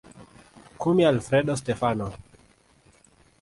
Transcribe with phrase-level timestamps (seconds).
[0.81, 2.07] Kumi Alfredo Stefano